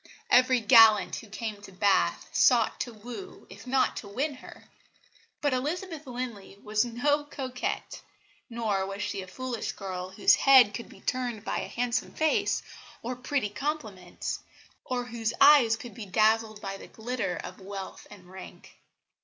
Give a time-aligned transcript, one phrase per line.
[0.31, 4.63] Every gallant who came to Bath, sought to woo, if not to win, her.
[5.41, 8.01] But Elizabeth Linley was no coquette;
[8.49, 12.63] nor was she a foolish girl whose head could be turned by a handsome face
[13.03, 14.39] or pretty compliments,
[14.83, 18.77] or whose eyes could be dazzled by the glitter of wealth and rank.